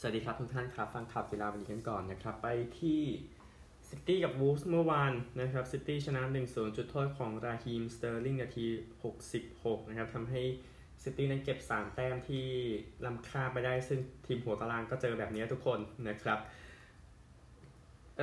[0.00, 2.48] สวัสดีครับทุกท่านครับ ฟังข่าวกีฬาวันนี้กันก่อนนะครับ ไป
[2.78, 3.00] ที่
[3.88, 8.66] ซิตี้กับวูฟส์เมื่อวานนะครับซิตี้ชนะ 1-0 จุดโทษของราฮีมสเตอร์ลิงนาที
[9.26, 10.42] 66 นะครับทำให้
[11.02, 12.46] ซิตี้นั้นเก็บ 3 แต้มที่
[13.04, 15.78] ล้ำค่าไปได้ ซึ่งทีมหัวตารางก็เจอแบบนี้ทุกคน
[16.08, 16.38] นะครับ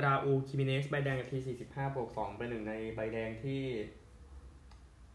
[0.04, 1.38] ราอูลฮิเมเนซใบแดงนาที
[1.68, 3.62] 45 บวก 2 เป็นหนึ่งในใบแดงที่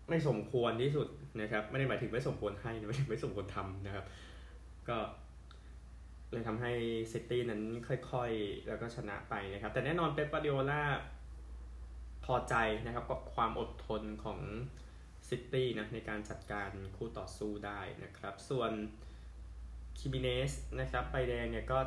[0.10, 1.08] ไม่สมควรที่สุด
[1.42, 4.06] นะครับ ไม่ได้หมายถึงไม่สมควรให้ไม่ไม่สมควรทำนะครับ
[4.90, 4.98] ก็
[6.32, 6.72] เลยทำให้
[7.14, 10.82] ซิตี้นั้นค่อยๆ แล้วก็ชนะไปนะครับ แต่แน่นอนเป๊ปกวาร์ดิโอล่า
[12.26, 14.40] พอใจนะครับกับความอดทนของ
[15.30, 18.72] ซิตี้นะในการจัดการคู่ต่อสู้ได้นะครับ ส่วน
[20.00, 21.80] ฮิเมเนซนะครับใบแดงเนี่ยก็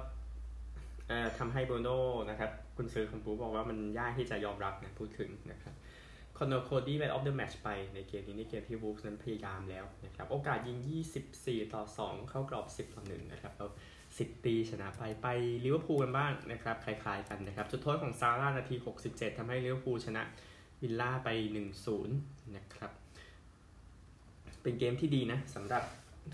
[1.39, 2.01] ทำให้บรูโน่
[2.31, 5.75] นะครับกุนซือวูฟส์บอกว่ามันยากที่จะยอมรับนะพูดถึงนะครับ
[6.39, 10.79] คอเนอร์โคดี้เป็น Man of the Match ไปในเกมนี้ในเกมที่วูฟส์นั้นพยายามแล้วนะครับ โอกาสยิง
[11.27, 13.71] 24 ต่อ 2 เข้ากรอบ 10 ต่อ 1 นะครับแล้ว
[14.17, 15.29] ซิตี้ชนะไปไป
[15.65, 18.77] ลิเวอร์พูลกันบ้างนะครับคล้ายๆกันนะครับจุดโทษของซาลาห์นาที
[19.07, 20.23] 67ทำให้ลิเวอร์พูลชนะ
[20.83, 21.29] วิลล่าไป
[21.93, 22.07] 1-0
[22.57, 22.91] นะครับ
[24.63, 25.83] เป็นเกมที่ดีนะสำหรับ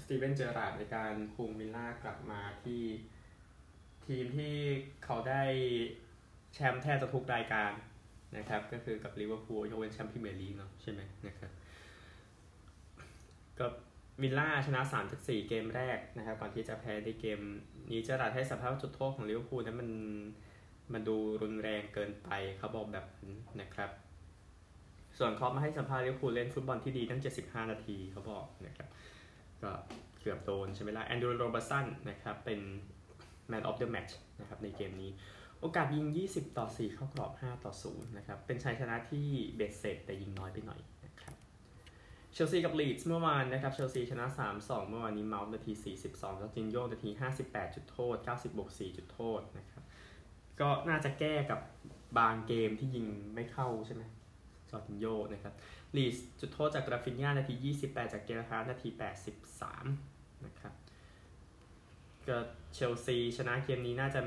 [0.03, 2.83] สตีเวนเจอร์ราร์ดในการคุมวิลล่ากลับมาที่
[4.07, 4.55] ทีมที่
[5.05, 5.43] เขาได้
[6.55, 7.73] แชมป์แทบจะทุกรายการ
[8.37, 11.51] นะครับ ก็คือกับลิเวอร์พูลยกเว้นแชมป์พรีเมียร์ลีกเนาะใช่ไหมนะครับ
[13.59, 13.67] ก็
[14.23, 17.41] วิลล่าชนะ3จาก4เกมแรกนะครับก่อนที่จะแพ้ในเกม
[17.91, 19.91] นี้เจอร์ราร์ดให้สัมภาษณ์จุดโทษของลิเวอร์พูลนั้นมัน
[20.93, 23.91] มันดูรุนแรงเกินไปเขาบอกแบบนั้นนะครับ
[25.19, 28.89] ส่วนคล็อปป์มาให้สัมภาษณ์ลิเวอร์พูลเล่นฟุตบอลที่ดีตั้ง 75 นาทีเขาบอกนะครับ
[29.63, 29.71] ก็
[30.21, 32.61] เกือบโดนใช่ไหมล่ะแอนดรูว์โรเบิร์ตสันนะครับเป็น
[33.51, 35.11] Man of the Match นะครับในเกมนี้
[35.61, 39.27] โอกาสยิง 20 ต่อ 4 เข้ากรอบ 5 ต่อ 0 นะครับ เป็นชัยชนะที่
[39.57, 41.10] เบ็ดเสร็จแต่ยิงน้อยไปหน่อยนะ
[42.33, 44.27] เชลซีกับลีดส์เมื่อวานนะครับเชลซีชนะ
[44.59, 47.11] 3-2 เมื่อวานนี้เมาท์นาที 42จอร์จินโยนาที
[47.43, 49.83] 58 จุดโทษ 90บวก4จุดโทษนะครับ
[50.61, 51.61] ก็น่าจะแก้กับ
[52.19, 54.03] บางเกมที่ยิงไม่เข้าใช่ไหม
[54.71, 55.55] จอร์จินโยนะครับ
[55.97, 57.55] ลีดส์จุดโทษจากราฟินญานาที
[57.87, 58.89] 28 โจเกลฮาร์ดนาที
[59.67, 60.75] 83 นะครับ
[62.29, 62.39] ก็
[62.75, 64.21] เชลซีชนะเกมนี้น่าจะ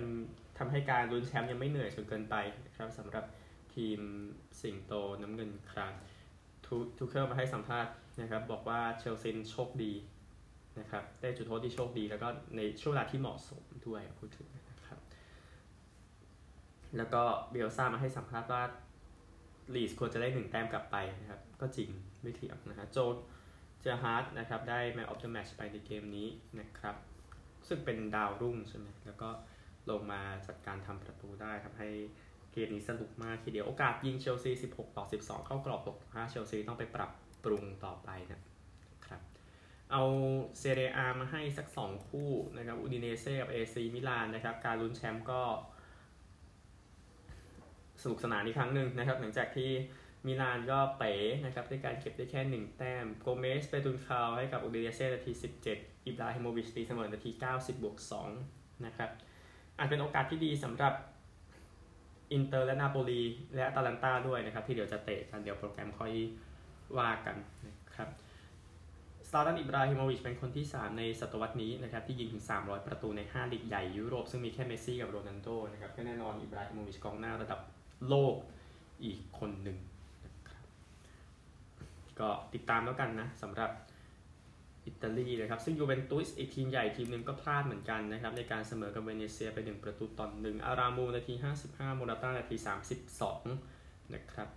[0.57, 2.35] ทำให้การลุ้นแชมป์ยังไม่เหนื่อยจนเกินไป
[2.65, 3.25] นะครับสำหรับ
[3.75, 3.99] ทีม
[4.61, 5.93] สิงโตน้ำเงินคราม
[6.97, 9.93] ทูเคิลมาให้สัมภาษณ์นะครับบอกว่าเชลซีโชคดี
[10.79, 14.99] นะครับได้จุดโทษที่โชคดี แล้วก็ในช่วงเวลาที่เหมาะสมด้วยพูดถึงนะครับ
[16.97, 18.63] แล้วก็เบลซ่ามาให้สัมภาษณ์ว่า
[19.75, 21.89] ลีสควรจะได้หนึ่งแต้มกลับไปนะครับ ก็จริง
[22.21, 22.97] ไม่เถียงนะฮะโจ
[23.81, 26.27] เกลฮาร์ดนะครับได้ Man of the Match ไปในเกมนี้
[26.59, 26.95] นะครับ
[27.67, 29.29] ซึ่งเป็นดาวรุ่งใช่ไหมแล้วก็
[29.89, 31.89] ลงมาจัดการทำประตูได้ครับให้
[32.53, 37.11] เกมนี้สนุกมากทีเดียวโอกาสยิงเชลซี 16 ต่อ 12 เข้ากรอบ6 5เชลซีต้องไปปรับ
[37.43, 38.41] ปรุงต่อไปนะ
[39.07, 39.21] ครับ
[39.91, 40.03] เอา
[40.59, 45.41] เซเรียอามาให้สัก 2 คู่นะครับอูดิเนเซ่กับเอซีมิลานนะครับการลุ้นแชมป์ก็
[48.01, 49.71] สนุกสนานอีกครั้งหนึ่งนะครับ หลังจากที่
[50.27, 51.13] มิลานก็เป๋
[51.45, 55.31] นะครับด้วยการเก็บได้แค่ 1 แต้ม โกเมสไปตุนคาวให้กับอูดิเนเซ่นาที
[55.69, 57.97] 17 อิบราฮิโมวิชตีเสมอนาที 90 บวก
[58.39, 59.09] 2 นะครับ
[59.77, 60.93] อาจเป็นโอกาสที่ดีสำหรับ
[62.31, 63.21] อินเตอร์และนาโปลี
[63.55, 66.13] และอตาลันตาด้วยนะครับที่เดี๋ยวจะเตะกันเดี๋ยวโปรแกรมค่อย
[66.97, 67.35] ว่ากัน
[67.67, 68.09] นะครับ
[69.29, 77.59] สตาร์ดันอิบราฮิโมวิชเป็นคนที่ 3 ในศตวรรษนี้นะครับที่ยิงถึง 300 ประตูใน 5 ลีกใหญ่ยุโรป ซึ่งมีแค่เมสซี่กับโรนัลโดนะครับก็แน่นอนอิบราฮิโมวิชกองหน้าระดับ
[78.09, 78.35] โลก
[79.03, 79.77] อีกคนหนึ่ง
[80.25, 80.65] นะครับ
[82.19, 83.69] ก็ติดตามแล้วกันนะสำหรับ
[84.87, 91.33] อิตาลีนะครับ ซึ่งยูเวนตุสอีกทีมใหญ่ทีมหนึ่งก็พลาดเหมือนกันนะครับ ในการเสมอกับเวเนเซียไป 1 ประตูต่อหนึ่งอารามูนาที
[91.65, 92.55] 55 โมราต้านาที
[93.35, 94.49] 32 นะครับ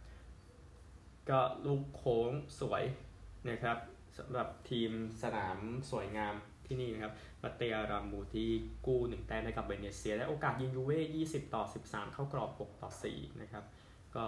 [1.29, 2.83] ก็ลูกโค้งสวย
[3.51, 3.79] นะครับ
[4.19, 4.91] สำหรับทีม
[5.23, 5.59] สนาม
[5.91, 6.35] สวยงาม
[6.67, 7.13] ที่นี่นะครับ
[7.43, 8.49] มาเตอารามูที่
[8.87, 13.65] กู้หนึ่งแต้มให้กับเวเนเซีย และโอกาสยิงยูเว่20 ต่อ 13 เข้ากรอบ 6 ต่อ 4 นะครับ
[14.17, 14.27] ก็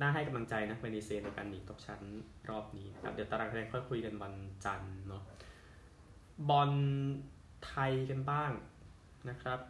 [0.00, 2.00] น่าให้กำลังใจนะเวเนเซียในการหนีตกชั้น
[2.48, 4.34] รอบนี้นะครับเดี๋ยวตารางคะแนนค่อยคุยกันวัน
[4.64, 5.22] จันทร์เนาะ
[6.48, 6.70] บอล
[7.66, 8.50] ไทยกันบ้าง
[9.30, 9.60] นะครับ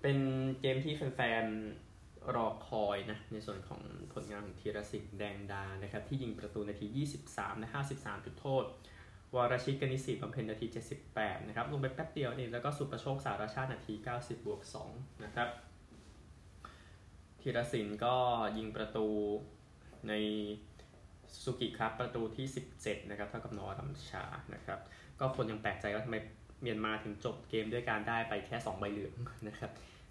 [0.00, 0.18] เป็น
[0.60, 3.80] เกมที่แฟนๆรอคอยนะในส่วนของ
[4.12, 6.86] ผลงานของธีรศิลป์แดงดานะครับที่ยิงประตูนาที
[7.18, 7.68] 23 และ
[7.98, 8.64] 53 จุดโทษ
[9.34, 10.66] วรชิตกนิสิบำเพ็ญนาที
[11.08, 14.60] 78 นะครับ ลงไปแป๊บเดียวเองแล้วก็สุประโชคสารชาตินาที 90 บวก
[14.92, 15.48] 2 นะครับ
[17.40, 18.14] ธีรศิลป์ก็
[18.56, 19.06] ยิงประตู
[20.08, 20.12] ใน
[21.42, 22.46] สุกิครับประตูที่
[22.78, 24.24] 17 นะครับ เท่ากับนอรัมชา
[24.54, 24.80] นะครับ
[25.20, 26.16] ก็คนยังแปลกใจว่าทำไม
[26.62, 29.14] เมียนมาถึงจบเกมด้วยการได้ไปแค่ 2 ใบเหลือง
[29.48, 29.70] นะครับ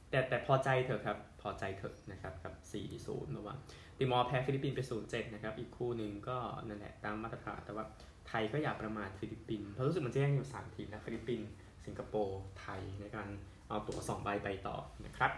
[0.10, 2.54] แต่แต่พอใจเถอะครับ พอใจเถอะนะครับกับ
[2.96, 3.58] 4-0ระหว่าง
[3.98, 6.38] ติมอร์แพ้ฟิลิปปินส์ไป 0-7 นะครับ อีกคู่หนึ่งก็
[6.68, 7.86] นั่นแหละตามมาตรฐานแต่ว่า
[8.28, 11.48] ไทยก็อย่าประมาทฟิลิปปินส์เพราะรู้สึกมันจะแย่งอยู่ 3 ทีมนะฟิลิปปินส์
[11.86, 13.28] สิงคโปร์ไทยในการ
[13.68, 15.32] เอาตั๋ว2ใบไปต่อนะครับ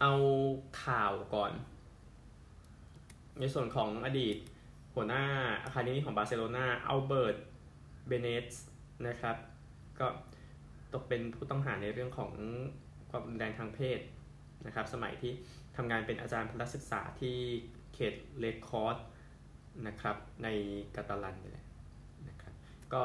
[0.00, 0.12] เอา
[0.84, 1.52] ข่าวก่อน
[3.40, 4.36] ในส่วนของอดีต
[4.94, 5.24] หัวหน้า
[5.64, 7.36] อาคาเดมีของบาร์เซโลนาอัลเบิร์ต
[8.08, 8.54] เบเนส
[9.06, 9.36] นะครับ
[9.98, 10.06] ก็
[10.92, 12.32] ตกเป็นผู้ต้องหาในเรื่องของ
[13.10, 14.00] ความรุนแรงทางเพศ
[14.66, 15.32] นะครับ สมัยที่
[15.76, 17.36] ทำงานเป็นอาจารย์พลศึกษาที่
[17.94, 18.96] เขตเลคคอร์ส
[19.86, 20.48] นะครับใน
[20.96, 21.66] กาตาลันนี่แหละ
[22.28, 22.54] นะครับ
[22.94, 23.02] ก็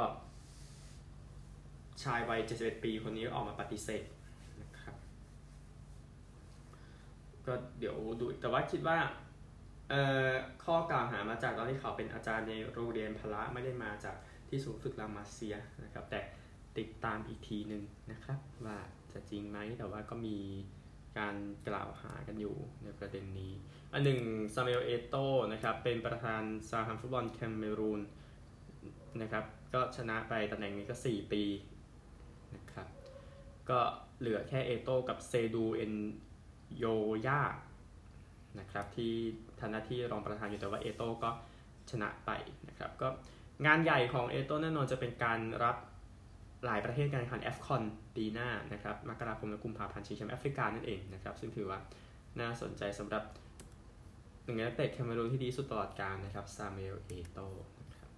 [2.04, 4.04] ชายวัย 71 ปีคนนี้ออกมาปฏิเสธ
[4.62, 4.95] นะครับ
[7.45, 8.98] ก็เดี๋ยวดูแต่ว่าคิดว่า
[10.63, 14.16] ข้อกล่าวหามาจากตอนที่เขาเป็นอาจารย์ในโรงเรียนพละไม่ได้มาจาก
[14.50, 16.21] ที่ศูนย์ฝึกรามาเซียนะครับ แต่
[16.77, 18.77] ติดตามอีกทีหนึ่งนะครับ ว่า
[19.13, 20.38] จะจริงไหมแต่ว่าก็มี
[21.19, 21.36] การ
[21.68, 23.51] กล่าวหากันอยู่ในประเด็นนี้
[23.94, 24.20] อันหนึ่ง
[24.54, 25.16] ซามูเอลเอโต
[25.54, 28.02] นะครับเป็นประธานสาพันธ์ฟุตบอลแคมเมรูน
[29.22, 29.44] นะครับ
[29.74, 31.44] ก็ชนะไปตำแหน่งนี้ก็ 4 ปี
[32.56, 32.88] นะครับ
[33.70, 33.80] ก็
[34.20, 35.94] เหลือแค่เอโตกับเซดูเอ็น
[36.78, 36.86] โย
[37.28, 37.42] ยา
[38.60, 39.14] นะครับที่
[39.60, 41.30] ทำหน้าที่รองประธานอยู่แต่ว่าเอโตก็
[41.92, 42.32] ชนะไป
[42.70, 43.08] นะครับก็
[43.66, 45.78] งานใหญ่ของเอโตแน่นอนจะเป็นการรับ
[46.66, 47.84] หลายประเทศการแข่งขันแอฟคอน
[48.16, 51.80] ปีหน้านะครับมกราคมและกุมภาพันธ์ชิงแชมป์แอฟริกานั่นเองนะครับซึ่งถือว่า
[52.40, 53.24] น่าสนใจสำหรับ
[54.50, 57.40] หนึ่งในนักเตะแคเมอรูนที่ดีสุดตลอดกาลนะครับซามูเอลเอโต
[57.81, 58.12] นะครับ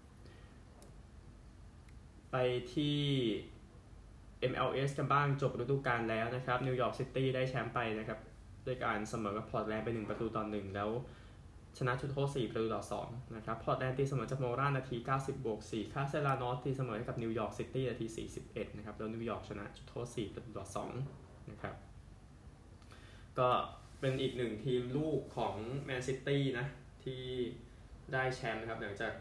[2.31, 2.35] ไป
[2.73, 2.99] ที่
[4.51, 8.19] MLS กันบ้างจบฤดูกาลแล้วนะครับนิวยอร์กซิตี้ได้แชมป์ไปนะครับ
[8.65, 10.89] ด้วยการเสมอกับพอร์ตแลนด์ไป 1 ประตูต่อ1แล้ว
[11.77, 18.05] ชนะจุดโทษ4ประตูต่อ2นะครับพอร์ตแลนด์ตีเสมอจากโมรานาที 90 บวก 4 คาสเตลานอสตีเสมอให้กับนิวยอร์กซิตี้นาที
[18.43, 20.65] 41 นะครับ แล้วนิวยอร์กชนะจุดโทษ4ประตูต่อ
[21.07, 21.75] 2นะครับ
[23.39, 23.49] ก็
[24.01, 25.55] เป็นอีกหนึ่งทีมลูกของ
[25.85, 26.67] แมนซิตี้นะ
[27.03, 27.23] ที่
[28.13, 29.13] ได้แชมป์นะครับหลังจาก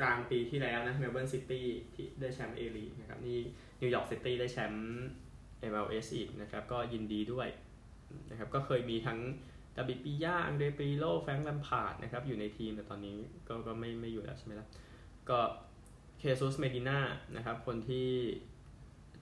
[0.00, 3.38] กลางปีที่แล้วนะเมลเบิร์นซิตี้ที่ได้แชมป์เอลีกนะครับนี่
[3.80, 4.86] นิวยอร์กซิตี้ได้แชมป์
[5.70, 7.48] MLS อีกนะครับ ก็ยินดีด้วย
[8.30, 9.18] นะครับก็เคยมีทั้ง
[9.76, 13.16] ดาบิดบียาอันเดรียปิร์โลแฟรงค์แลมพาร์ดนะครับอยู่ในทีมแต่ตอนนี้
[13.48, 14.68] ก็ก็ไม่ไม่อยู่แล้วใช่ไหมล่ะ
[15.28, 15.38] ก็
[16.18, 16.98] เฆซุสเมดิน่า
[17.36, 18.08] นะครับคนที่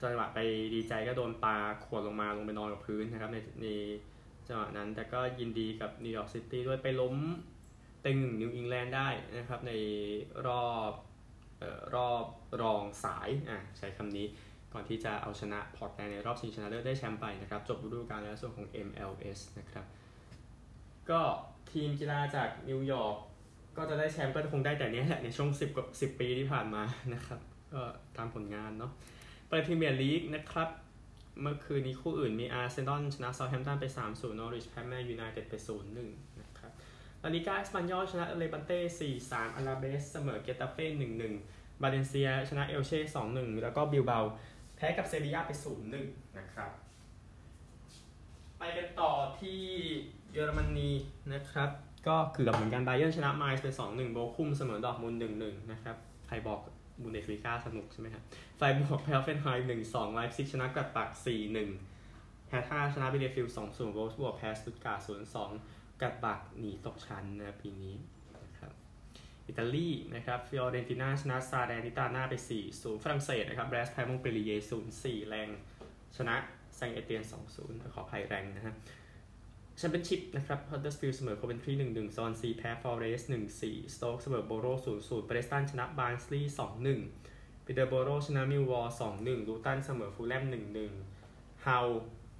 [0.03, 0.39] จังหวะไป
[0.73, 1.55] ดีใจก็โดนปา
[1.85, 3.67] ขวดลงมาลงไปนอนกับพื้นนะครับในใน
[4.47, 7.15] จังหวะนั้นแต่ก็ยินดีกับนิวยอร์กซิตี้ด้วยไปล้ม
[8.01, 9.71] เต็งหนึ่งนิวอิงแลนด์ได้นะครับ ใน
[10.47, 10.91] รอบ
[11.61, 12.25] ออรอบ
[12.61, 14.27] รองสายอะใช้คำนี้
[14.73, 19.85] ก่อนที่จะเอาชนะพอร์ตแลนด์ในรอบชิงชนะเลิศได้แชมป์ไปนะครับ จบฤดูกาลแล้วส่วนของ MLS นะครับ
[21.09, 21.21] ก็
[21.71, 23.15] ทีมกีฬาจากนิวยอร์ก
[23.77, 26.83] ก็จะได้แชมป์ก็คงได้แต่นี้แหละในช่วง 10กับ10 ปีที่ผ่านมา
[27.13, 27.39] นะครับ
[27.73, 27.81] ก็
[28.17, 28.91] ตามผลงานเนาะ
[29.55, 30.69] ไปพรีเมียร์ลีกนะครับ
[31.41, 35.53] เมื่อคืนนี้คู่อื่นมีอาร์เซนอลชนะเซาแธมป์ตันไป 3-0 นอริชแพ้แมนยูไนเต็ดไป
[35.97, 36.71] 0-1 นะครับ
[37.23, 38.79] ลาลิกาเอสปันยอลชนะเลบานเต้
[39.19, 40.85] 4-3อลาเบสเสมอเกตาเฟ่
[41.35, 44.19] 1-1 บาเลนเซียชนะเอลเช่ 2-1 แล้วก็บิลเบา
[44.75, 45.51] แพ้กับเซบียาไป
[45.95, 46.71] 0-1 นะครับ
[48.57, 49.61] ไปกันต่อที่
[50.31, 50.91] เยอรมนี
[51.33, 51.69] นะครับ
[52.07, 55.95] ก็เกือบเหมือนกันบาเยิร์นชนะไมซ์ไป 2-1 โบคุมเสมอดอร์ทมุนด์1-1 นะครับ
[56.29, 56.59] ใครบอก
[57.01, 58.23] บุนเดสลีก้าสนุกใช่ไหมครับ
[58.57, 59.47] ไฟรบวร์กแพ้ฮอฟเฟนไฮม์
[59.81, 61.09] 1-2ไลฟ์ซิกชนะกัดปัก
[61.79, 65.03] 4-1แฮท่าชนะบิเลฟิล2-0โรสบวกแพ้สตุตการ์
[65.51, 67.95] 0-2กัดปักหนีตกชั้นนะปีนี้
[68.45, 68.73] นะครับ
[69.47, 72.33] อิตาลีนะครับฟิออเรนติน่าชนะซาแดนิตาน่าไป
[72.69, 74.51] 4-0ฝรั่งเศสนะครับแบรสแพ้มงเปรีเย
[74.91, 75.49] 0-4 แรง
[76.17, 76.35] ชนะ
[76.75, 77.23] แซงเอเตียน
[77.57, 78.75] 2-0 ขออภัยแรงนะฮะ
[79.77, 86.99] แชมเปี้ยนชิพนะครับฮอตเดอร์สฟิลเสมอโคเวนทรีหนึ่งหนึ่งซอนซีแพ้ฟอร์เรสหนึ่งสี่สโต๊กเสมอโบโรศูนย์ศูนย์เบรสตันชนะบาร์นสลีย์สองหนึ่ง
[87.65, 90.91] ปีเตอร์โบโรชนะมิลล์วอลล์สองหนึ่งลูตันเสมอฟูลแลมหนึ่งหนึ่ง
[91.65, 91.87] ฮัลล์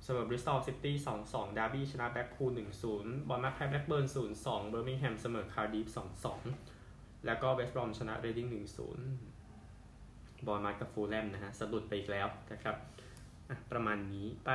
[0.04, 6.42] เสมอบริสตอลซิตี้สองสองดาร์บี้ชนะแบล็คพูลหนึ่งศูนย์บอร์นมัธแพ้แบล็คเบิร์นศูนย์สองเบอร์มิงแฮมเสมอคาร์ดิฟฟ์สองสอง
[7.25, 9.06] แล้วก็เวสต์บรอมชนะเรดดิ้งหนึ่งศูนย์
[10.48, 12.75] บอร์นมัธกับฟูลแลมนะฮะสะดุดไปอีกแล้วนะครับ
[13.72, 14.52] ประมาณนี้ไป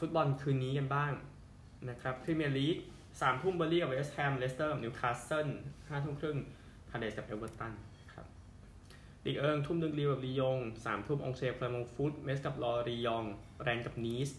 [0.00, 1.12] ฟุตบอลคืนนี้กันบ้าง
[1.90, 2.76] นะครับพรีเมียร์ลีก
[3.20, 5.48] สามทุ่มเบอร์ลี่กับเวสต์แฮมเลสเตอร์กับนิวคาสเซิล
[5.88, 6.36] ห้าทุ่มครึ่ง
[6.90, 7.72] คาเดสกับเอเวอร์ตัน
[8.12, 8.26] ครับ
[9.24, 13.24] ลีกเอิงทุ่มดึงรีกับลียงสามทุ่มองเชฟคลมงฟุตเมสกับลอรียอง
[13.62, 14.30] แรนกับนีส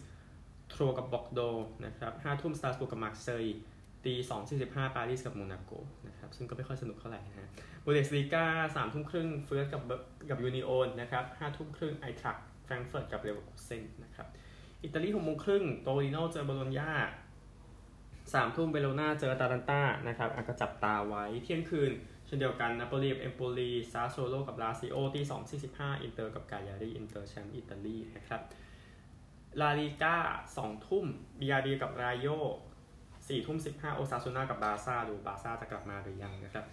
[0.70, 1.40] โทรกับบอกโด
[1.84, 3.58] นะครับห้าทุ่มสตาร์สบุกกับมาร์เซย์
[4.04, 5.72] ตีสองสี่สิบห้าปารีสกับโมนาโก
[6.08, 7.48] นะครับซึ่งก็ไม่ค่อยสนุกเท่าไหร่นะฮะ
[7.84, 9.82] บูเดสลีกาสามทุ่มครึ่งเฟิร์สกับ
[10.30, 14.26] กับยูนิโอนนะครับห้าทุ่มครึ่งไอทรักแฟรงเฟิร์ตกับเรเวอร์คูเซนนะครับ
[14.84, 16.92] อิตาลีหกโมงครึ่งโตริโนเจอโบโลญญา
[18.32, 21.92] สามทุ่มเวโรนาเจออตาลันตานะครับอาก็จับตาไว้เที่ยงคืน
[22.26, 25.24] เช่นเดียวกันนาโปลีกับเอมโปลีซาสซูโอโลกับลาซิโอที่
[25.64, 28.40] 245อินเตอร์กับกาญารีอินเตอร์แชมป์อิตาลีนะครับ
[29.60, 30.16] ลาลิก้า
[30.54, 31.04] 2ทุ่ม
[31.40, 32.26] บียาร์เรอัลกับรายโย
[32.86, 36.64] 4ทุ่ม15โอซาซูนากับบาร์ซ่าดูบาร์ซ่าจะกลับมาหรือยังนะครับ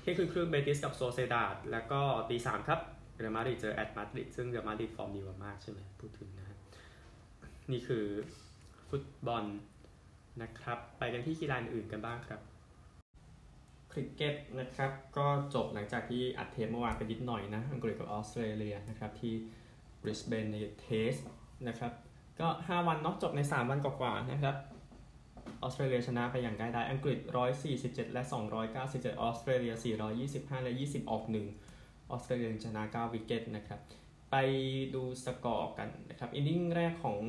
[0.00, 2.80] เที่ยงคืนครึ่งเบติสกับโซเซียดาดแล้วก็ตีสามครับ
[3.16, 6.49] เรอัลมาดริดเจอแอตมาดริดซึ่งเรอัลมาดริดฟอร์มดีกว่ามากใช่ไหมพูดถึงนะ
[7.72, 8.04] นี่คือ
[8.88, 9.44] ฟุตบอล
[10.42, 12.40] นะครับ ไปกันที่กีฬาอื่นกันบ้างครับ
[13.92, 19.34] คริกเก็ตนะครับ ก็จบหลังจากที่อัดเทปเมื่อวานไปนิดหน่อยนะ อังกฤษกับออสเตรเลียนะครับที่
[20.02, 21.12] บริสเบนในเทสต์
[21.68, 21.92] นะครับ
[22.40, 24.56] ก็ 5 วันนะจบใน 3 วันกว่าๆนะครับ
[25.62, 27.18] ออสเตรเลียชนะไปอย่างง่ายดายอังกฤษ
[27.66, 28.22] 147 และ
[28.72, 29.74] 297 ออสเตรเลีย
[30.18, 33.80] 425 และ 20 ออก 1 ออสเตรเลียชนะ 9 wicket นะครับ
[34.30, 34.36] ไป
[34.94, 37.20] ดูสกอร์กันนะครับ inning แรกของ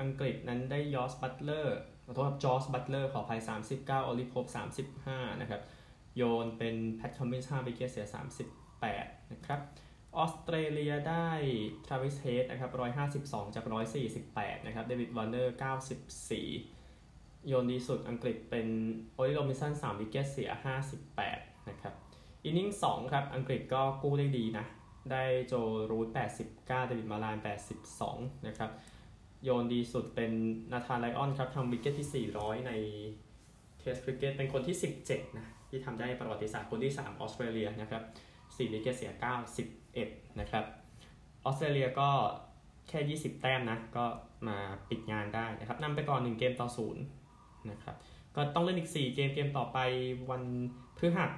[0.00, 4.44] อังกฤษนั้นได้ยอสบัตเลอร์ขอโทษครับจอสบัตเลอร์ขอภัย 39 ออลลีโพป
[4.98, 5.62] 35 นะครับ
[6.16, 8.06] โยนเป็นแพทคอมมินส์5 wicket เสีย
[8.70, 9.60] 38 นะครับ
[10.16, 11.28] ออสเตรเลียได้
[11.86, 12.70] ทราวิสเฮดนะครับ
[13.12, 13.64] 152 จาก
[14.14, 15.56] 148 นะครับ เดวิดวอร์เนอร์
[16.70, 18.66] 94 โยนดีสุดอังกฤษเป็น
[19.14, 20.50] โอลลีโรบินสัน3 wicket เสีย
[21.10, 21.94] 58 นะครับ
[22.44, 24.66] inning 2ครับ อังกฤษก็กู้ได้ดีนะ
[25.10, 25.54] ได้โจ
[25.90, 26.08] รูท
[26.40, 27.36] 89 เดวิดมาลาน
[27.90, 28.70] 82 นะครับ
[29.44, 30.32] โยนดีสุดเป็น
[30.72, 32.72] นาธานไลออนครับทำ wicket ที่ 400 ใน
[33.78, 38.02] Test cricket เป็นคนที่ 17 นะ ที่ทำได้ประวัติศาสตร์คนที่ 3 ออสเตรเลียนะครับ
[38.36, 39.12] 4 wicket เสีย
[39.74, 40.64] 91 นะครับ
[41.44, 42.10] ออสเตรเลียก็
[42.88, 44.04] แค่ 20 แต้มนะ ก็
[44.48, 44.58] มา
[44.88, 46.68] ปิดงานได้นะครับนำไปก่อน 1 เกมต่อ
[47.18, 47.96] 0 นะครับ
[48.36, 49.78] ก็ต้องเล่นอีก 4 เกม เกมต่อไป
[50.30, 50.42] วัน
[50.96, 51.30] พฤหัส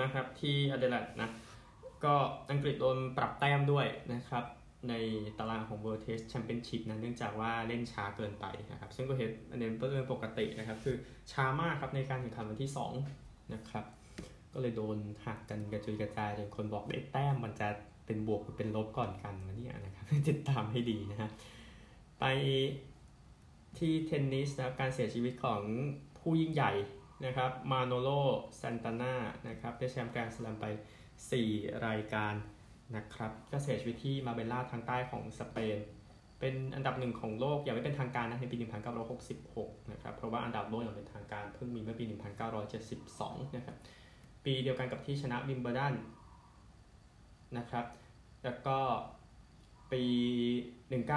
[0.00, 1.30] นะครับที่อเดเลดนะ
[2.04, 2.14] ก็
[2.50, 4.44] อังกฤษโดนปรับแต้มด้วยนะครับ
[4.88, 4.94] ใน
[5.38, 10.96] ตารางของ World Test Championship นะเนื่องจากว่าเล่นช้าเกินไปนะครับ ซึ่งก็เห็นอันนี้เป็นเรื่องปกตินะครับ คือ
[11.32, 12.70] ช้ามากครับในการแข่งขันวันที่
[13.12, 13.84] 2 นะครับ
[14.52, 17.68] ก็เลยโดนหักกันกระจุยกระจายจนคนบอกได้แต้มมันจะ
[18.06, 21.30] เป็นบวกหรือเป็นลบก่อนกันนะเนี่ยนะครับติดตามให้ดีนะฮะ
[22.20, 22.24] ไป
[23.78, 25.60] ที่เทนนิสนะครับการเสียชีวิตของ
[26.18, 26.72] ผู้ยิ่งใหญ่
[27.26, 28.08] นะครับมาโนโล
[28.60, 29.14] ซันตาน่า
[29.48, 30.66] นะครับได้แชมป์แกรนด์สแลมไป
[31.24, 32.34] 4 รายการ
[32.96, 35.78] นะครับก็เสียชีวิตที่มาเบลล่าทางใต้ของสเปน
[36.40, 38.56] เป็นอันดับหนึ่งของโลกอย่างไม่เป็นทางการนะในปี
[39.24, 42.04] 1966 นะครับ เพราะว่าอันดับโลกอย่างเป็นทางการเพิ่งมีเมื่อปี
[42.80, 43.76] 1972 นะครับ
[44.44, 45.94] ปีเดียวกันกับที่ชนะวิมเบลดัน
[47.58, 47.86] นะครับ
[48.44, 48.78] แล้วก็
[49.92, 50.04] ปี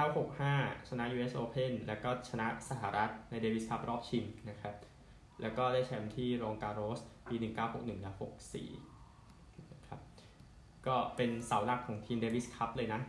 [0.08, 4.76] 1965 ชนะ US Open แล้วก็ชนะสหรัฐในเดวิสคัพรอบชิงนะครับ
[5.42, 7.36] แล้วก็ได้แชมป์ที่โรลังการ์โรสปี
[7.70, 8.89] 1961 และ 64
[10.88, 13.02] ก็เป็นเสาหลักของทีมเดวิสคัพเลยนะ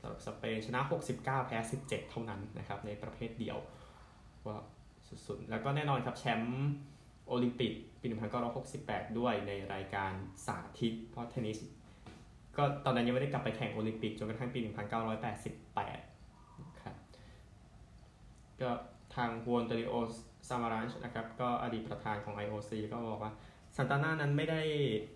[0.00, 0.80] สำหรับสเปนชนะ
[1.14, 3.56] 69 แพ้ 17 เท่านั้นนะครับในประเภทเดี่ยว
[4.46, 4.58] ว่า
[5.26, 6.68] สุดๆ แล้วก็แน่นอนครับแชมป์
[7.28, 8.06] โอลิมปิกปี
[8.62, 10.12] 1968 ด้วยในรายการ
[10.46, 11.58] สาธิต เพราะเทนนิส
[12.56, 14.66] ก็ตอนนั้นยังไม่ได้กลับไปแข่งโอลิมปิกจนกระทั่งปี 1988
[16.60, 16.96] นะครับ
[18.60, 18.70] ก็
[19.16, 19.94] ทางฮวนอันโตนิโอ
[20.48, 23.32] ซามารันช์นะครับก็อดีตประธานของ IOC ก็บอกว่า
[23.76, 24.62] ซันตาน่านั้นไม่ได้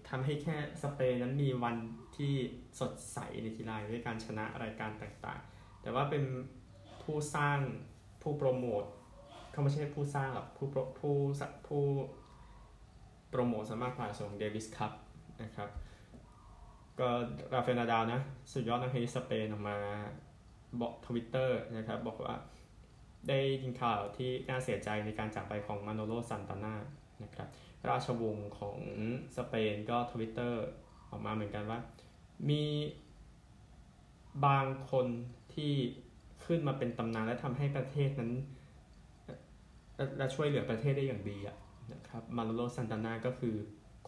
[0.08, 1.76] ทำให้แค่สเปนนั้นมีวัน
[2.16, 2.34] ที่
[2.80, 6.24] สดใสในกีฬาด้วยการชนะรายการต่างๆ แต่ว่าเป็น
[7.02, 7.58] ผู้สร้าง
[8.22, 8.84] ผู้โปรโมท
[9.50, 10.66] เขาไม่ใช่ผู้สร้างหรอกผู้
[11.00, 11.14] ผู้
[11.68, 11.84] ผู้
[13.30, 14.92] โปรโมทสามารถผ่านส่งเดวิสคัพ
[15.42, 15.68] นะครับ
[17.00, 17.08] ก็
[17.52, 18.20] ราฟเฟลนาดาลนะ
[18.52, 19.76] สุดยอดนักเทนนิสสเปนออกมา
[20.80, 22.36] บอกทวิตเตอร์นะครับบอกว่า
[23.28, 26.74] ได้ยินข่าวที่น่าเสียใจในการจากไปของมาโนโลซันตาน่า
[27.22, 27.48] นะครับ
[27.88, 28.78] ราชวงศ์ของ
[29.36, 30.64] สเปนก็ทวิตเตอร์
[31.10, 31.78] ออกมาเหมือนกันว่า
[32.50, 32.64] มี
[34.46, 35.06] บางคน
[35.54, 35.72] ที่
[36.44, 38.32] ขึ้นมาเป็นตำนานและทำให้ประเทศนั้น
[40.18, 41.56] และช่วยเหลือประเทศได้อย่างดีอะ
[41.92, 43.54] นะครับมาโนโลซันตานาก็คือ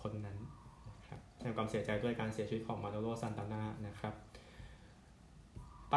[0.03, 0.39] คนนั้น
[0.89, 4.15] นะครับแสดงความเสียใจด้วยการเสียชีวิตของมาโนโลซันตานานะครับ
[5.91, 5.97] ไป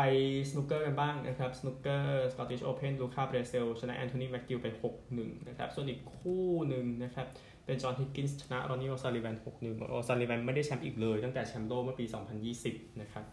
[0.50, 4.68] สนุกเกอร์กันบ้างนะครับสนุกเกอร์สกอตติชโอเพนลูคาเบรเซลชนะแอนโทนีแมคกิลไป
[5.08, 7.28] 6-1 นะครับ ส่วนอีกคู่หนึ่งนะครับ
[7.66, 12.06] เป็นจอห์นฮิกกินส์ชนะรอนนี่โอซาลิแวน6-1โอซาลิแวนไม่ได้แชมป์อีกเลย ตั้งแต่แชมป์โลกเมื่อปี
[12.54, 13.26] 2020 นะครับ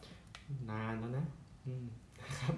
[0.71, 1.27] นานแล้วนะ
[2.23, 2.55] นะครับ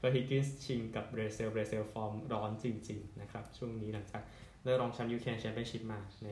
[0.00, 4.22] ก็ฮิกกินส์ชิงกับเบรเซลเบรเซลฟอร์มร้อนจริง ๆ นะครับ ช่วงนี้หลังจาก
[4.64, 6.28] ได้รองแชมป์ยูเครนแชมเปี้ยนชิพมาใน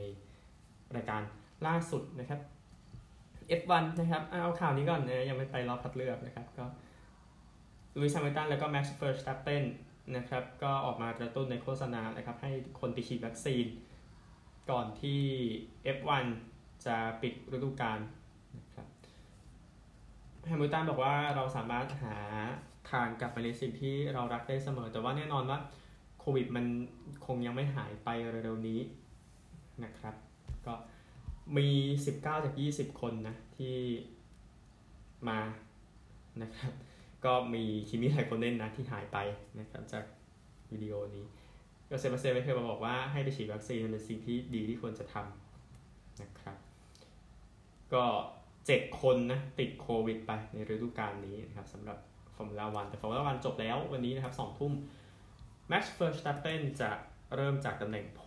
[0.97, 1.23] รายการ
[1.66, 2.40] ล่าสุดนะครับ
[3.61, 6.64] F1 นะครับ เอาข่าวนี้ก่อนนะยังไม่ไปรอบคัดเลือกนะครับ ก็
[7.99, 9.64] ลุยส์แฮมิลตันแล้วก็แม็กซ์เฟอร์สตัปเปน
[10.16, 13.64] นะครับ ก็ออกมากระตุ้นในโฆษณานะครับให้คนไปฉีดวัคซีน
[14.70, 15.20] ก่อนที่
[15.96, 16.26] F1
[16.87, 17.99] จะปิดฤดูกาล
[18.58, 18.87] นะครับ
[20.46, 22.16] แฮมิลตันบอกว่าเราสามารถหา
[22.90, 25.58] ทางกลับไปในสิ่งที่เรารักได้เสมอ แต่ว่าแน่นอนว่า
[26.18, 26.66] โควิดมัน
[27.26, 28.08] คงยังไม่หายไป
[28.44, 28.80] เร็วๆนี้
[29.85, 30.14] นะครับ
[30.66, 30.75] ก็
[31.56, 31.68] มี
[32.06, 33.76] 19 จาก 20 คนนะ ที่
[35.28, 35.40] มา
[36.42, 36.73] นะครับ
[37.25, 39.18] ก็มีคิมิไรโคเน่นนะ ที่หายไป
[39.61, 40.04] นะครับจาก
[40.73, 41.25] วิดีโอนี้
[41.90, 46.57] ก็เซบาสเตียนเคยมาบอกว่าให้ไปฉีดวัคซีนเป็นสิ่งที่ดีที่ควรจะทำนะครับ
[47.95, 48.05] ก็
[48.66, 51.99] เจ็ดคนนะติดโควิดไปในฤดูกาลนี้นะครับสำหรับ
[52.35, 54.73] ฟอร์มูล่าวันแต่ฟอร์มูล่าวันจบแล้ววันนี้นะครับสองทุ่ม
[55.69, 56.90] แม็กซ์เฟิร์สตัปเปนจะ
[57.37, 58.23] เริ่มจากตำแหน่ง pole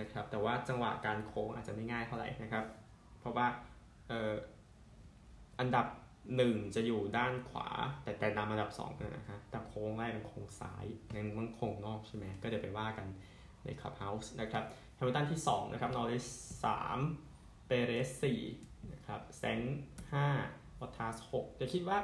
[0.00, 2.64] นะครับ แต่ว่าจังหวะการโค้งอาจจะไม่ง่ายเท่าไหร่นะครับ
[3.18, 3.46] เพราะว่า
[4.10, 4.32] ออ
[5.60, 5.86] อันดับ
[6.36, 7.68] หนึ่งจะอยู่ด้านขวา
[8.02, 13.06] แต่แต่นำอันดับสองนะฮะแต่โค้งแรกเป็นโค้งซ้ายงั้นมันโค้งนอกใช่ไหมก็เดี๋ยวไปว่ากัน
[13.64, 14.64] ในคลับเฮาส์นะครับ
[14.96, 16.26] แฮมิลตันที่ 2 นะครับนอริส
[16.64, 16.98] สาม
[17.66, 18.40] เปเรสสี่
[18.92, 19.60] นะครับซายนซ์
[20.12, 20.26] ห้าบ
[20.78, 21.98] อตทาสหกจะคิดว่า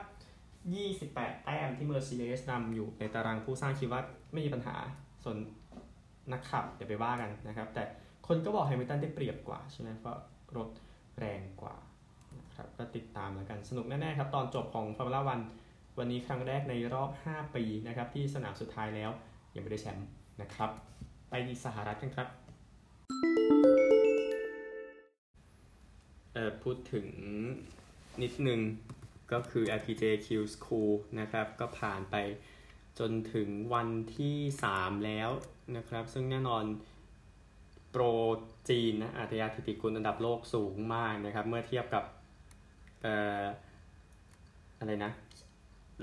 [0.69, 4.00] 28 แต้มที่เมอร์เซเดสนำอยู่ในตารางผู้สร้างคิดว่า
[4.33, 4.77] ไม่มีปัญหา
[5.25, 5.37] ส่วน
[6.33, 7.83] นักขับเดี๋ยวไปว่ากันนะครับ แต่
[8.27, 10.19] คนก็บอกแฮมิลตันได้เปรียบกว่าใช่ไหมเพราะ
[10.57, 10.69] รถ
[11.19, 11.77] แรงกว่า
[12.61, 15.40] นะครับก็ติดตามแล้วกันสนุกแน่ๆครับ ตอนจบของฟอร์มูล่าวัน
[15.99, 19.11] วันนี้ครั้งแรกในรอบ 5 ปีนะครับ ที่สนามสุดท้ายแล้ว
[19.55, 20.07] ยังไม่ได้แชมป์
[20.40, 20.71] นะครับ
[21.31, 22.29] ไปสหรัฐกันครับ
[26.35, 27.07] เอ่อพูดถึง
[28.23, 28.61] นิดนึง
[29.33, 32.17] ก็คือ LPGQ School นะครับ ก็ผ่านไป
[32.99, 34.37] จนถึงวันที่
[34.73, 35.31] 3 แล้ว
[35.76, 36.64] นะครับ ซึ่งแน่นอน
[37.90, 38.05] โปร
[38.69, 42.05] จีนนะอาตยาธิติกุลอันดับโลกสูงมากนะครับ เมื่อเทียบกับ
[43.02, 43.42] เอ่อ
[44.78, 45.12] อะไรนะ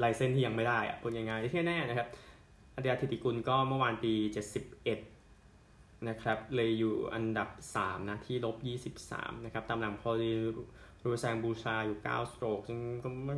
[0.04, 2.08] ลายเส้นที่ยังไม่ได้อะพูดยังไงที่แน่ๆนะครับ
[2.76, 4.14] อาตยาธิติกุลก็เมื่อวานตี
[5.30, 7.50] 71 นะครับ เลยอยู่อันดับ
[7.80, 10.32] 3 นะที่ลบ 23 นะครับ ตามหลังพอลี
[11.04, 12.80] รูแซงบูชาอยู่9สโตรกซึ่ง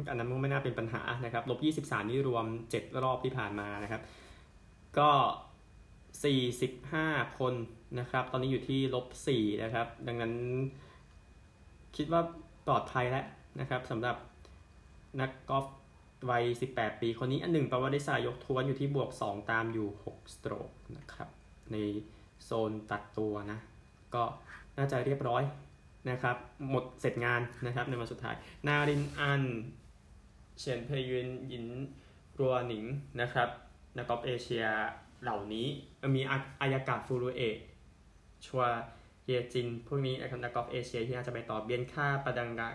[0.09, 4.01] อันนั้นก็ไม่น่าเป็นปัญหานะครับลบ 23 นี่รวม 7 รอบที่ผ่านมานะครับ
[4.97, 5.09] ก็
[6.43, 7.53] 45 คน
[7.99, 10.33] นะครับ ตอนนี้อยู่ที่ลบ 4 นะครับ ดังนั้น
[11.95, 12.21] คิดว่า
[12.67, 13.25] ปลอดภัยแล้ว
[13.59, 14.17] นะครับสำหรับ
[15.21, 15.65] นักกอล์ฟ
[16.29, 21.29] วัย 18 ปีคนนี้ อันหนึ่งประวัติศาสตร์ยกทวนอยู่ที่บวก 2 ตามอยู่ 6 สโตรกนะครับ
[21.71, 21.77] ใน
[22.43, 23.60] โซนตัดตัวนะ
[24.15, 24.23] ก็
[24.77, 25.43] น่าจะเรียบร้อย
[26.10, 26.38] นะครับ
[26.69, 28.36] หมดเสร็จงานนะครับในวันสุดท้าย
[28.67, 29.43] นารินอัน
[30.57, 31.65] เฉียนเพยุนหยิน
[32.39, 32.86] รัวหนิง
[33.21, 33.49] นะครับ
[33.97, 34.65] นักกอล์ฟเอเชีย
[35.21, 35.67] เหล่านี้
[36.15, 36.21] มี
[36.62, 37.55] อายากาศฟูรุเอะ
[38.45, 38.63] ชัว
[39.25, 42.69] เยจิน พวกนี้นะครับนักกอล์ฟเอเชียที่น่าจจะไปต่อเบียนค่าประดังกา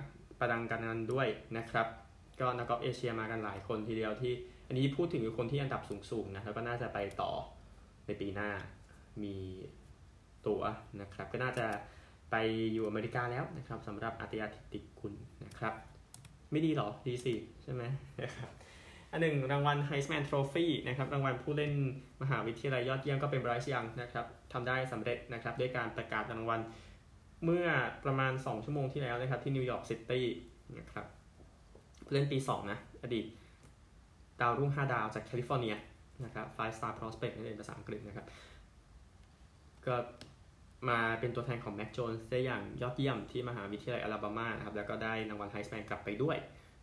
[0.45, 1.29] ประดังกันนันด้วย
[1.59, 1.87] นะครับ
[2.41, 4.33] ก็นักกอล์ฟเอเชียมากันหลายคนทีเดียวที่
[4.69, 7.33] อันนี้พูดถึงคนที่อันดับสูงๆนะแล้วก็น่าจะไปต่อ
[8.07, 8.51] ในปีหน้า
[9.23, 9.35] มี
[10.47, 10.63] ตั๋ว
[11.01, 11.67] นะครับ ก็น่าจะ
[12.31, 12.37] ไป
[12.73, 15.13] อยู่อเมริกาแล้วนะครับสำหรับอาฒยาฐิติกุล
[15.45, 15.75] นะครับ
[16.51, 17.83] ไม่ดีหรอดีสิใช่ไหม
[18.23, 18.51] นะครับ
[19.11, 21.73] อันหนึ่งรางวัล Heisman Trophy นะครับรางวัลผู้เล่น
[22.23, 26.61] มหาวิทยาลัยยอดเยี่ยมก็เป็นไบรซ์ยังนะครับทำได้สำเร็จนะครับด้วยการประกาศรางวัล
[27.45, 27.67] เมื่อ
[28.05, 30.27] ประมาณ 2 ชั่วโมงที่แล้วนะครับที่นิวยอร์กซิตี้
[30.79, 31.07] นะครับ
[32.13, 33.27] เล่นปี 2 นะ อดีต
[34.41, 35.75] ดาวรุ่ง 5 ดาวจากแคลิฟอร์เนีย
[36.25, 38.27] นะครับ Five Star Prospect นั่นเองภาษาอังกฤษนะครับ
[39.87, 39.97] ก็
[40.89, 46.37] มาเป็นตัวแทนของแม็กโจนส์ได้อย่างยอดเยี่ยมที่มหาวิทยาลัยอลาบามานะครับ แล้วก็ได้รางวัลไฮสแมนกลับไปด้วย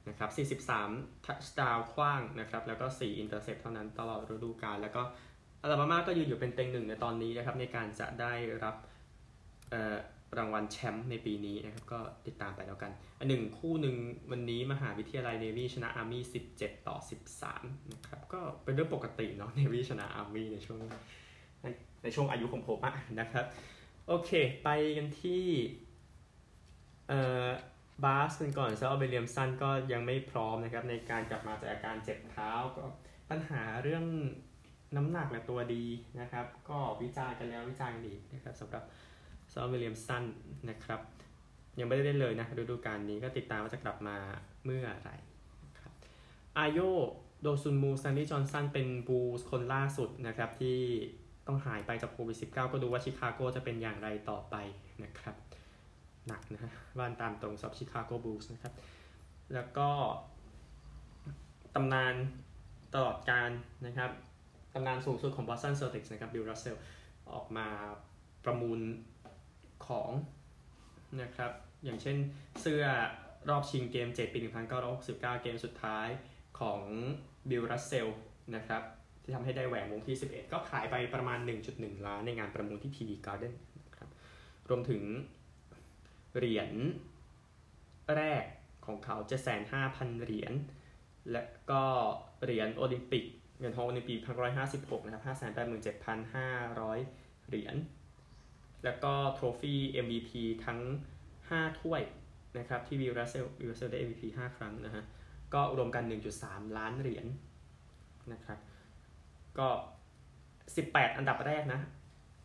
[0.09, 0.25] นะครั
[0.63, 5.01] บ 43 touchdown ขว้างนะครับ แล้วก็ 4 intercept เท่านั้นตลอดฤดูกาล แล้วก็
[5.61, 8.75] อลาบามาก็ยืนอยู่เป็นเต็งหนึ่งในตอนนี้นะครับ ในการจะได้รับ
[9.69, 9.97] เอ่อ
[10.37, 13.95] รางวัลแชมป์ในปีนี้นะครับ ก็ติดตามไปแล้วกัน อันหนึ่งคู่หนึ่ง
[14.31, 16.23] วันนี้มหาวิทยาลัยเนวีชนะอาร์มี่
[16.55, 16.97] 17ต่อ
[17.43, 20.79] 13นะครับ ก็เป็นเรื่องปกติเนาะเนวีชนะอาร์มี่ในช่วง
[22.03, 22.79] ในช่วงอายุของผม
[23.19, 23.45] นะครับ
[24.07, 24.31] โอเค
[24.63, 25.43] ไปกันที่
[27.07, 27.47] เอ่อ
[28.03, 32.83] บาสกันก่อนซาอเบเลียมสันก็ยังไม่พร้อมนะครับ ในการกลับมาจากอาการเจ็บเท้าก็
[33.29, 34.05] ปัญหาเรื่อง
[34.95, 35.85] น้ำหนักและตัวดี
[36.21, 38.83] นะครับ ก็วิจารณ์กันแล้ววิจารณ์ดีนะครับสำหรับ
[39.51, 40.23] ซาอเบเลียมสัน
[40.69, 41.01] นะครับ
[41.79, 44.17] ยังไม่ได้เล่นเลยนะฤดูกาลนี้ก็ติดตามว่าจะกลับมา
[44.65, 45.15] เมื่อไหร่
[45.79, 45.91] ครับ
[46.57, 46.79] อาโย
[47.41, 50.79] โดซุนมูซันดี้จอห์นสันเป็นบูสคนล่าสุดนะครับ ที่
[51.47, 54.55] ต้องหายไปจากโควิด -19 ก็ดูว่าชิคาโกจะเป็นอย่างไรต่อไป
[55.03, 55.35] นะครับ
[56.27, 58.73] หนักนะบ้านตามตรงสอบชิคาโกบูส์นะครับ
[59.53, 59.89] แล้วก็
[61.75, 62.13] ตำนาน
[62.93, 63.49] ตลอดการ
[63.85, 64.11] นะครับ
[64.73, 66.75] ตำนานสูงสุดของบอสตัน Celtics นะครับ Bill Russell
[67.33, 67.67] ออกมา
[68.45, 68.79] ประมูล
[69.87, 70.11] ของ
[71.21, 71.51] นะครับ
[71.83, 72.17] อย่างเช่น
[72.61, 72.83] เสื้อ
[73.49, 74.39] รอบชิงเกม 7 ปี
[74.81, 76.07] 1969 เกมสุดท้าย
[76.59, 76.81] ของ
[77.49, 78.07] Bill Russell
[78.55, 78.81] นะครับ
[79.23, 81.39] ที่ทำให้ได้แหวนวงที่ 11 ก็ขายไปประมาณ
[81.73, 83.53] 1.1 ล้านในงานประมูลที่ TD Garden
[83.97, 84.09] ครับ
[84.69, 85.03] รวมถึง
[86.37, 86.71] เหรียญ
[88.15, 88.45] แรก
[88.85, 90.53] ของเขาจะแสนห้าพันเหรียญ
[91.31, 91.83] และก็
[92.43, 93.23] เหรียญโอลิมปิก
[93.59, 96.47] เงินทองโอลิมปิกพันร้อยห้าสิบหกนะครับห้าแสนแปดหมื่นเจ็ดพันห้า
[96.81, 96.99] ร้อย
[97.47, 97.75] เหรียญ
[98.83, 100.31] แล้วก็โทรฟี่ MVP
[100.65, 100.79] ทั้ง
[101.31, 102.01] 5 ถ้วย
[102.57, 105.03] นะครับ ที่วิลรัสเซลวิลรัสเซลได้ MVP 5 ครั้งนะฮะ
[105.53, 106.03] ก็รวมกัน
[106.39, 107.25] 1.3 ล้านเหรียญ
[108.33, 108.59] นะครับ
[109.57, 109.67] ก็
[110.43, 111.79] 18 อันดับแรกนะ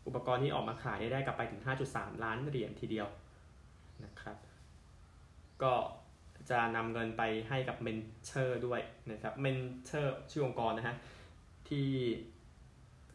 [0.07, 3.07] อุปกรณ์ที่ออกมาขายได้กลับไปถึง 5.3 ล้านเหรียญทีเดียว
[4.05, 4.37] นะครับ
[5.63, 5.73] ก็
[6.49, 10.95] จะนำเงินไปให้กับ MENTOR ด้วยนะครับ MENTOR ชื่อองค์กรนะฮะ
[11.69, 11.87] ที่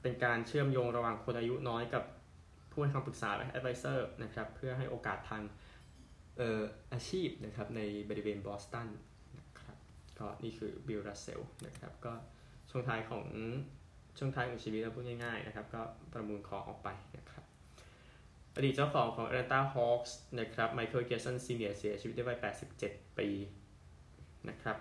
[0.03, 2.05] เป็นการเชื่อมโยงระหว่างคนอายุน้อยกับ
[2.73, 5.43] ผู้ให้คำปรึกษาและ advisor นะครับเพื่อให้โอกาสทาง
[6.39, 8.89] เอ่ออาชีพนะครับในบริเวณบอสตัน
[9.39, 9.77] นะครับ
[10.19, 12.13] ก็นี่คือ Bill Russell นะครับก็
[12.71, 13.25] ช่วงท้ายของ
[14.19, 15.83] ช่วงท้ายของชีวิตเราพูดง่ายๆนะครับก็
[16.13, 17.45] ประมูลของออกไปนะครับ
[18.57, 22.39] อดีตเจ้าของของ Atlanta Hawks นะครับไมเคิลเกสันซีเนียเสียชีวิตด้วยวัย
[22.79, 23.29] 87 ปี
[24.49, 24.77] นะครับ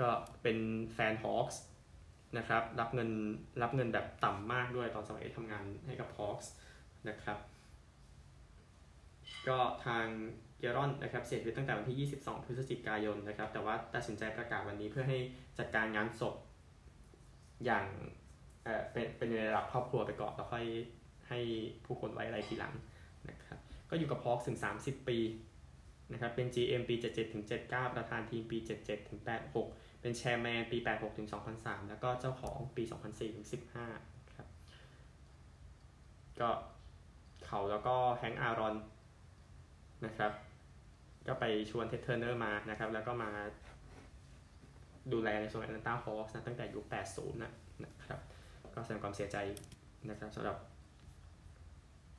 [0.00, 0.08] ก็
[0.42, 0.58] เป็น
[0.92, 1.56] แฟน Hawks
[2.38, 3.10] นะครับ รับเงิน
[3.62, 6.46] รับเงินแบบต่ำมากด้วยตอนสมัยทำงานให้กับ Hawks
[7.08, 7.38] นะครับ
[9.48, 10.06] ก็ทาง
[10.58, 15.18] เกรอนนะครับเสียชีวิตตั้งแต่วันที่ 22 พฤศจิกายนนะครับ แต่ว่าตัดสินใจประกาศวันนี้เพื่อให้
[15.58, 16.34] จัดการงานศพ
[17.64, 17.86] อย่าง
[18.64, 20.66] เออเป็นเป็นในระดับครอบครัวไปก่อนแล้วค่อย
[21.28, 21.38] ให้
[21.84, 22.74] ผู้คนไว้อะไรทีหลัง
[23.30, 23.58] นะครับ
[23.90, 25.18] ก็อยู่กับฮอคถึง 30 ปี
[26.12, 29.20] นะครับ เป็น GM ปี 77ถึง79 ประธานทีมปี 77ถึง
[29.54, 33.46] 86 เป็นแชร์แมนปี 86ถึง2003 แล้วก็เจ้าของปี 2004ถึง
[33.90, 34.48] 15 ครับ
[36.40, 36.50] ก็
[37.46, 38.74] เขาแล้วก็แฮงอารอน
[40.06, 40.32] นะครับ
[41.26, 43.30] ก็ไปชวน Ted Turner มานะครับ แล้วก็มา
[45.12, 47.52] ดูแลในส่วนแอตแลนตา Hawks นะตั้งแต่ยุค 80 นะ
[47.84, 48.20] นะครับ
[48.74, 49.36] ก็แสดงความเสียใจ
[50.10, 50.56] นะครับสำหรับ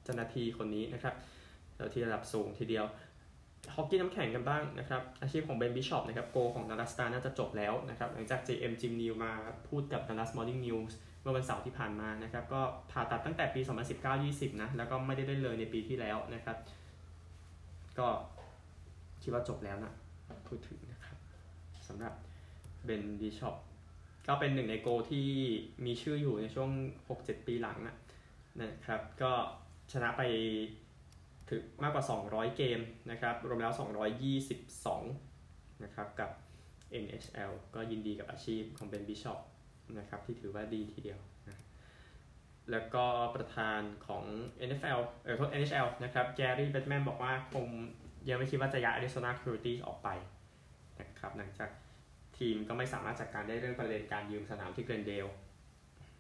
[0.04, 1.15] เจ้าหน้าที่คนนี้นะครับ
[1.76, 2.86] เจ้าที่ระดับสูงทีเดียว
[3.75, 9.32] ฮอกกี้น้ำแข็งกันบ้างนะครับ อาชีพของ Ben Bishop นะครับโกของ Dallas Stars น่าจะจบแล้วนะครับ หลังจาก GM Jim Nill มา
[9.69, 13.62] พูดกับ Dallas Morning News เมื่อวันเสาร์ที่ผ่านมานะครับ ก็ผ่าตัดตั้งแต่ปี
[14.12, 16.58] 2019-20 นะ แล้วก็ไม่ได้เล่นเลยในปีที่แล้วนะครับ
[17.99, 18.08] ก็
[19.21, 19.93] คิดว่าจบแล้วนะ
[20.47, 21.17] พูดถึงนะครับ
[21.88, 22.13] สำหรับ
[22.86, 23.56] เบนบิชอป
[24.28, 25.28] ก็เป็นหนึ่งในโกที่
[25.86, 26.69] มีชื่ออยู่ในช่วง
[27.08, 27.95] 6-7 ปีหลังนะ
[28.62, 29.32] นะครับ ก็
[29.91, 30.21] ชนะไป
[31.49, 32.79] ถึงมากกว่า 200 เกม
[33.12, 33.73] นะครับรวมแล้ว
[34.97, 36.31] 222 นะครับกับ
[37.03, 39.39] NHL ก็ยินดีกับอาชีพของเบนบิชอป
[39.99, 41.58] นะครับที่ถือว่าดีทีเดียวนะ
[42.71, 43.05] แล้วก็
[43.36, 44.23] ประธานของ
[44.67, 47.65] NFL เออ NHL นะครับแกรี่เบตแมนบอกว่าคง
[48.29, 50.10] ยังไม่คิดว่าจะย้าย Arizona Coyotes ออกไป
[50.99, 51.69] นะครับหลังจาก
[52.38, 55.27] ทีมก็ไม่สามารถจัดการได้เรื่องประเด็นการยืมสนามที่เกรนเดล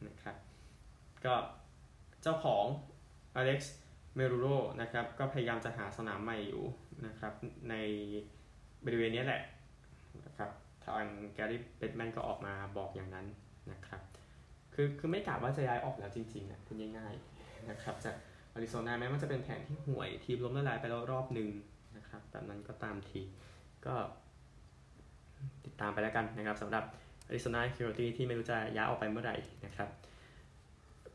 [0.07, 0.35] นะครับ
[1.25, 1.33] ก็
[2.21, 2.65] เจ้าของ
[3.39, 4.47] Alex เเมรูโร
[4.81, 6.63] นะครับก็พยายามจะหาสนามใหม่อยู่
[7.05, 7.33] นะครับ
[7.69, 7.75] ใน
[8.85, 9.41] บริเวณนี้แหละ
[10.25, 10.49] นะครับ
[10.85, 13.25] ทางแกรี่เบตแมนก็ออกมาบอกอย่างนั้น
[13.71, 14.01] นะครับ
[14.73, 18.15] คือคือไม่กล่าวว่าจะย้ายออกแล้วจริงๆนะพูดง่ายๆนะครับจาก
[18.53, 21.49] อาริโซนาแม้มันจะเป็นแผนที่ห่วยทีมล้มละลายไปแล้วรอบหนึ่ง
[21.97, 23.21] นะครับแบบนั้นก็ตามที
[23.85, 23.95] ก็
[25.65, 26.83] ติดตามไปแล้วกันนะครับสำหรับ
[27.29, 29.89] Arizona Coyotes ที่ไม่รู้จะย้ายออกไปเมื่อไหร่นะครับ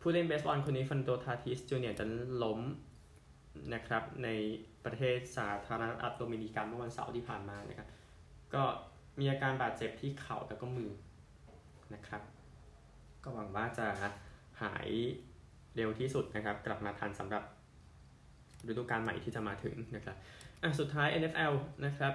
[0.01, 2.07] ผู้เล่นเบสบอลคนนี้ฟันโดทาทิสจูเนียร์จะ
[2.43, 2.61] ล้ม
[3.75, 4.29] นะครับใน
[4.85, 7.89] ประเทศสาธารณรัฐโดมินิกันเมื่อวันเสาร์ที่ผ่านมานะครับ
[8.55, 8.63] ก็
[9.19, 10.91] มีอาการบาดเจ็บที่เข่าแล้วก็มือ
[11.95, 12.23] นะครับ
[13.23, 13.87] ก็หวังว่าจะ
[14.63, 14.89] หาย
[15.77, 17.43] เร็วที่สุดนะครับ กลับมาทันสำหรับ
[18.69, 20.17] ฤดูกาลใหม่ที่จะมาถึงนะครับ
[20.63, 21.55] อะสุดท้าย NFL
[21.87, 22.15] นะครับ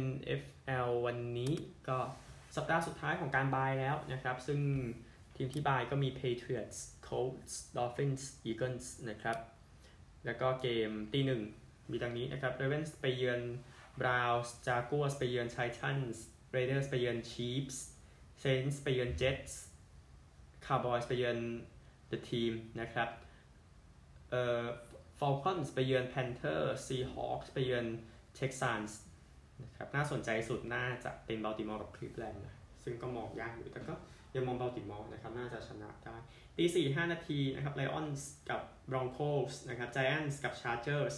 [0.00, 1.52] NFL วันนี้
[1.88, 1.98] ก็
[2.56, 4.60] สัปดาห์สุดท้ายของการบายแล้วนะครับ ซึ่ง
[5.36, 9.36] ทีมที่บายก็มี Patriots Colts Dolphins Eagles นะครับ
[10.26, 11.42] แล้วก็เกมตีหนึ่ง
[11.90, 13.40] มีดังนี้นะครับ Ravens ไปเยือน
[14.00, 17.82] Browns Jaguars ไปเยือน Titans Raiders ไปเยือน Chiefs
[18.40, 19.58] Saints ไปเยือน Jets
[20.66, 21.38] Cowboys ไปเยือน
[22.08, 23.08] The Team นะครับ
[24.30, 24.64] เอ่อ
[25.18, 27.86] Falcons ไปเยือน Panthers Seahawks ไปเยือน
[28.36, 28.98] Texans
[29.62, 33.94] นะครับน่าสนใจสุดน่าจะเป็นบัลติมอร์กับคลีฟแลนด์นะซึ่งก็มองยากอยู่แต่ก็
[34.34, 36.16] ยังมอง Baltimore นะครับน่าจะชนะได้
[36.56, 41.14] ตีสี่ห้านาทีนะครับ Lions กับ Broncos นะครับ Giants กับ Chargers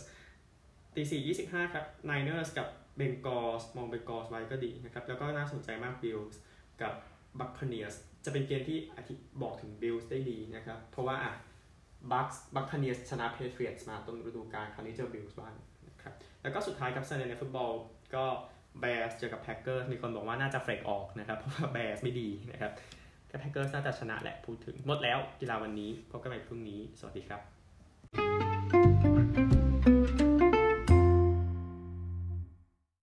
[0.94, 6.34] ตีสี่ยี่สิบห้าครับ Niners กับ Bengals มอง Bengals ไว้ก็ดีนะครับแล้วก็น่าสนใจมาก Bills
[6.82, 6.92] กับ
[7.38, 11.34] Buccaneers จะเป็นเกมที่อธิบอกถึง Bills ได้ดีนะครับ เพราะว่าอะ
[12.10, 15.54] Bucks Buccaneers ชนะ Patriots มาต้นฤดูกาลคราวนี้เจอ Bills บ้าง
[15.88, 17.72] นะครับแล้วก็สุดท้ายครับ Sunday Night Football
[18.14, 18.24] ก็
[18.82, 22.72] Bears เจอกับ Packers มีคนบอกว่าน่าจะเฟรกออกนะครับ เพราะว่า Bears ไม่ดีนะครับ
[23.34, 28.53] แต่ Packers น่าจะชนะแหละพูดถึงหมดแล้วกีฬาวันนี้พบกันใหม่พรุ่งนี้ สวัสดีครับ